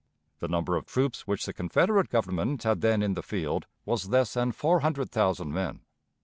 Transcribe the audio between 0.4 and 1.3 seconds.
number of troops